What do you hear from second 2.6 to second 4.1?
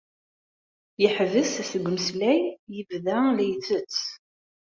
yebda la itett.